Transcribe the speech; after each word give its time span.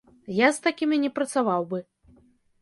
Я 0.37 0.47
з 0.55 0.63
такімі 0.67 0.99
не 1.03 1.11
працаваў 1.19 1.69
бы. 1.75 1.83